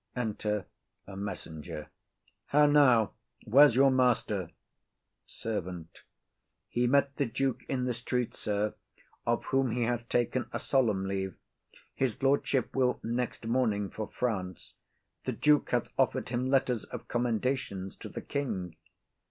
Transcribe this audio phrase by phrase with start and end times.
[0.15, 0.65] Enter
[1.05, 1.91] a Messenger.
[2.47, 3.13] How now?
[3.45, 4.49] Where's your master?
[5.27, 5.85] MESSENGER.
[6.67, 8.73] He met the duke in the street, sir;
[9.27, 11.35] of whom he hath taken a solemn leave:
[11.93, 14.73] his lordship will next morning for France.
[15.25, 18.75] The duke hath offered him letters of commendations to the king.